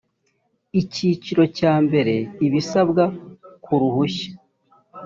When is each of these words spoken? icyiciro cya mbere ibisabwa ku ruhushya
icyiciro 0.81 1.43
cya 1.57 1.73
mbere 1.85 2.15
ibisabwa 2.45 3.03
ku 3.63 3.73
ruhushya 3.81 4.29